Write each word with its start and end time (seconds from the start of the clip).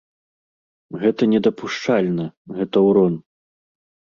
Гэта 1.03 1.27
недапушчальна, 1.33 2.25
гэта 2.61 2.77
ўрон. 2.87 3.13